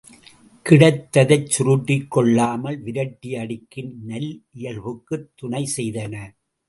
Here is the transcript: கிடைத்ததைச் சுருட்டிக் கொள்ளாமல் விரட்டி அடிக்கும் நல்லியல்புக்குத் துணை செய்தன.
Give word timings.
கிடைத்ததைச் 0.65 1.49
சுருட்டிக் 1.49 2.07
கொள்ளாமல் 2.07 2.79
விரட்டி 2.81 3.35
அடிக்கும் 3.35 3.93
நல்லியல்புக்குத் 4.09 5.29
துணை 5.35 5.63
செய்தன. 5.77 6.15